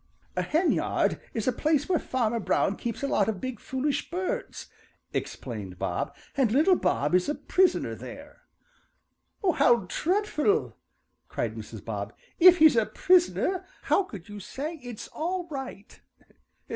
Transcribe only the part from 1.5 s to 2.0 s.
place where